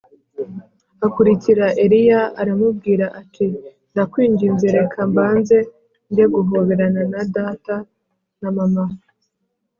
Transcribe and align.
akurikira 1.05 1.65
Eliya 1.83 2.21
aramubwira 2.41 3.05
ati 3.21 3.47
“Ndakwinginze 3.91 4.65
reka 4.77 4.97
mbanze 5.11 5.57
njye 6.09 6.25
guhoberana 6.33 7.01
na 7.11 7.21
data 7.35 7.75
na 8.41 8.49
mama 8.57 8.85